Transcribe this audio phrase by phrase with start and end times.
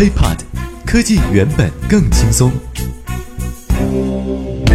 [0.00, 0.38] HiPod，
[0.86, 2.50] 科技原本更轻松。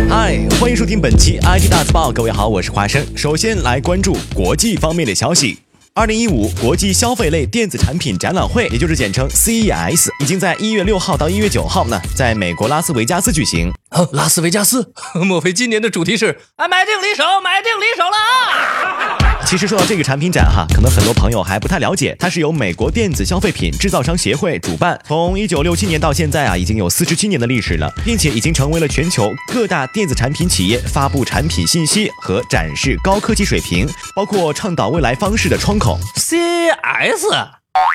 [0.07, 2.11] 嗨，欢迎收听本期 IT 大字报。
[2.11, 3.03] 各位好，我是华生。
[3.17, 5.57] 首先来关注国际方面的消息。
[5.95, 13.73] 二零一五国际消费类电子产品展览会，也就是简称 CES，已经在一月六号到一月九号呢，在美国拉斯维加斯举行。
[14.11, 14.93] 拉斯维加斯，
[15.25, 19.24] 莫非今年的主题是啊，买定离手，买定离手了啊？
[19.45, 35.99] 其实说到这个产品展哈，可能很多朋友还不太了解，它是由美国电子消费品制造商协会主办，从一九六七年到现在啊，已经有四十七年的历史了，并且已经成为了全球各大电子产品企业发布产品信息和展示高科技水平，包括倡导未来方式的窗口。
[36.15, 37.47] CES，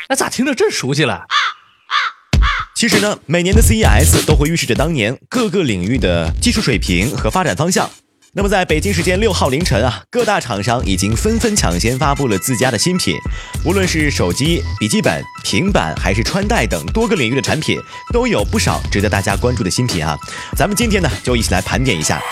[0.09, 1.27] 那咋听着真熟悉了？
[2.77, 7.91] 其实呢，每年的 CES 都会预示着当年各个领域的技术水平和发展方向。
[8.33, 13.16] 那么，在北京时间六号凌晨啊，各大厂商已经纷纷抢先发布了自家的新品，
[13.65, 17.77] 无论是手机、笔记本、平板，还是穿戴等多个领域的产品，
[18.12, 20.16] 都有不少值得大家关注的新品啊。
[20.57, 22.23] 咱们今天呢，就一起来盘点一下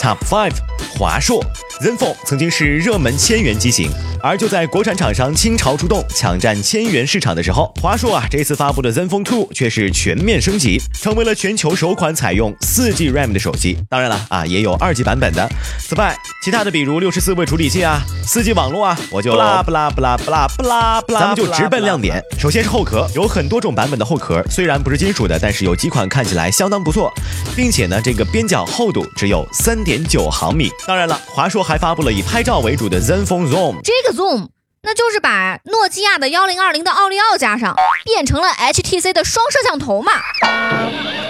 [0.00, 0.56] Top Five，
[0.98, 1.40] 华硕。
[1.80, 3.90] Zenfone 曾经是热门千元机型，
[4.24, 13.76] 而就在国产厂商倾巢出动抢占千元市场的时候，华硕啊这次发布的 Zenfone 2却是全面升级，成为了全球首款采用四 G RAM 的手机。
[13.90, 15.46] 当然了啊，也有二 G 版本的。
[15.78, 22.22] 此外，其他的比如六十四位处理器啊，四 G 网络啊，我就不啦不啦不啦不啦不啦不拉，咱们就直奔亮点。
[22.38, 27.12] 首先是后壳，有很多种版本的后壳，虽然不是金属的，但是有几款看起来相当不错，
[27.54, 30.70] 并且呢，这个边角厚度只有三点九毫米。
[30.86, 31.62] 当然了，华硕。
[31.64, 34.48] 还发布了以拍照为主的 Zenfone Zoom，这个 Zoom
[34.86, 40.12] 那就是把诺基亚的幺零二零的奥利奥加上，变成了 HTC 的双摄像头嘛，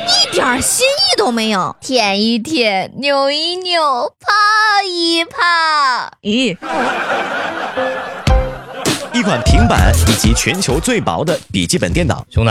[0.09, 5.39] 一点新意都没有，舔一舔，扭一扭，泡一泡，
[6.23, 6.57] 咦，
[9.13, 12.51] 一款平板以及全球最薄的笔记本电脑，兄弟，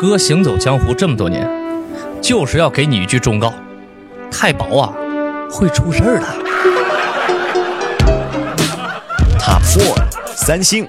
[0.00, 1.46] 哥行走江湖这么多年，
[2.22, 3.52] 就是要给你一句忠告，
[4.30, 4.94] 太薄啊，
[5.50, 6.49] 会出事儿的。
[9.72, 9.94] Four，
[10.34, 10.88] 三星。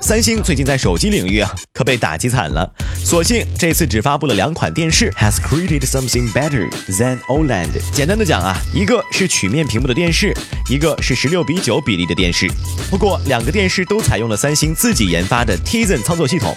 [0.00, 2.72] 三星最近在手机领域啊，可被打击惨了。
[3.04, 7.70] 所幸这次只发布了两款电视，has created something better than OLED。
[7.92, 10.32] 简单的讲啊，一个是曲面屏幕的电视，
[10.70, 12.48] 一个是十六比九比例的电视。
[12.88, 16.56] 不过两个电视都采用了三星自己研发的 Tizen 操作系统。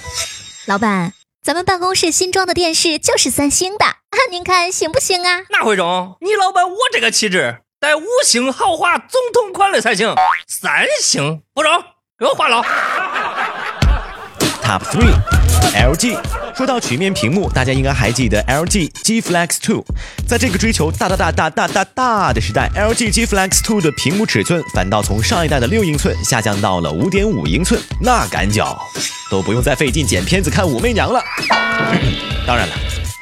[0.67, 3.85] 老板，咱们办公室新装的电视就是三星的，
[4.29, 5.39] 您看行不行啊？
[5.49, 7.61] 那会中，你老板我这个气质。
[7.79, 10.11] 带五星豪华总统款的才行，
[10.47, 11.71] 三星不中，
[12.17, 12.63] 给我换了。
[14.63, 16.17] Top three，LG。
[16.55, 19.85] 说到曲面屏幕，大家应该还记得 LG G Flex Two。
[20.27, 28.75] 在这个追求大大大大大大大的时代，LG G Flex Two 的屏幕尺寸反倒从上一代的六英寸下降到了五点五英寸，那赶脚
[29.29, 31.21] 都不用再费劲剪片子看武媚娘了。
[32.47, 32.73] 当然了。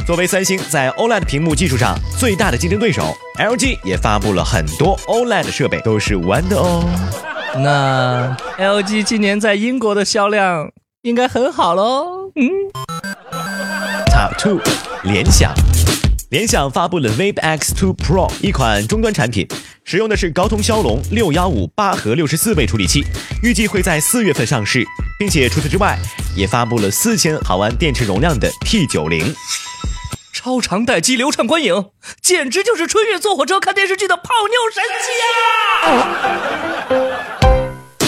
[0.06, 6.88] 作为三星在 OLED 屏幕技术上最大的竞争对手，LG 也发布了很多 OLED 设备，都是玩的哦。
[7.58, 10.70] 那 LG 今年在英国的销量
[11.02, 12.32] 应该很好喽。
[12.36, 12.52] 嗯。
[14.12, 14.62] Top two，
[15.04, 15.52] 联想。
[16.30, 19.48] 联想发布了 Vape X2 Pro 一款终端产品，
[19.86, 23.04] 使用的是高通骁龙六幺五八核六十四位处理器，
[23.42, 24.86] 预计会在四月份上市，
[25.18, 25.98] 并且除此之外，
[26.36, 29.34] 也发布了四千毫安电池容量的 T 九零。
[30.46, 31.90] 超长待机，流畅观影，
[32.22, 35.10] 简直就是春运坐火车看电视剧的泡妞神器
[35.82, 35.90] 啊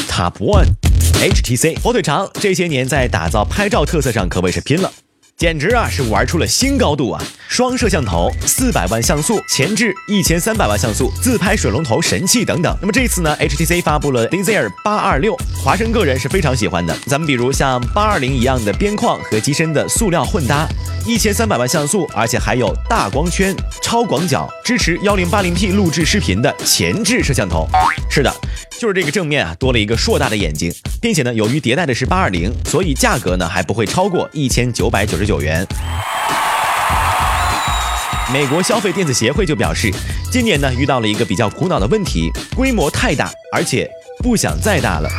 [0.07, 4.93] ！Top One，HTC 火腿肠这些年在打造拍照特色上可谓是拼了。
[5.37, 7.23] 简直啊，是玩出了新高度啊！
[7.47, 12.75] 双摄像头、四百万像素、前置一千三百万像素、自拍水龙头神器等等。
[12.81, 16.97] 那么这次呢，HTC 发布了 Desire 八二六，华生个人是非常喜欢的。
[17.05, 20.67] 咱们比如像八二零一样的边框和机身的塑料混搭，
[21.05, 27.67] 一千三百万像素，而且还有大光圈、超广角，支持幺零八零 P 录制视频的前置摄像头。
[28.09, 28.33] 是的。
[28.79, 30.71] 就是这个正面啊，多了一个硕大的眼睛，
[31.01, 35.65] 并且呢，由于迭代的是八二零，所以价格呢还不会超过一千九百九十九元。
[38.31, 39.91] 美国消费电子协会就表示，
[40.31, 43.89] 今年呢遇到了一个比较苦恼的问题，规模太大，而且
[44.21, 45.09] 不想再大了。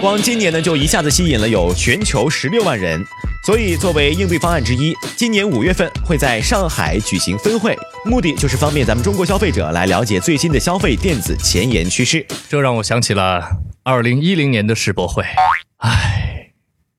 [0.00, 3.04] 光今年呢就一下子吸引了有全球十六万人。
[3.46, 12.26] 所以，作为应对方案之一，今年五月份会在上海举行分会，目的就是方便咱们中国消费者来了解最新的消费电子前沿趋势。
[12.48, 13.48] 这让我想起了
[13.84, 15.22] 二零一零年的世博会，
[15.76, 16.50] 唉，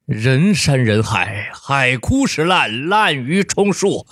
[0.06, 4.08] 人山人海，海枯石烂，滥竽充数，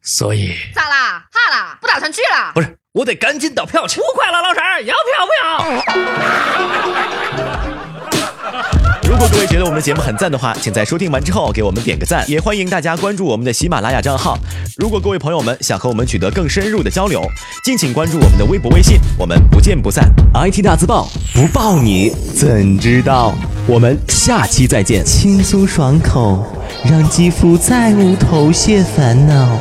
[0.00, 1.26] 所以咋啦？
[1.30, 1.76] 怕啦？
[1.78, 2.52] 不打算去了？
[2.54, 4.00] 不是，我得赶紧倒票去。
[4.00, 5.32] 五块了，老婶儿，要票不
[7.68, 7.73] 要？
[9.14, 14.36] 如果各位觉得我们的节目很赞的话，请在收听完之后给我们点个赞，也欢迎大家关注我们的喜马拉雅账号。
[14.76, 17.22] 如果各位朋友们想和我们取得更深入的交流，
[17.64, 20.10] 敬请关注我们的微博、微信，我们不见不散。
[20.34, 23.32] IT 大字报不报你怎知道？
[23.68, 25.04] 我们下期再见。
[25.04, 26.44] 轻松爽口，
[26.84, 29.60] 让肌肤再无头屑烦恼。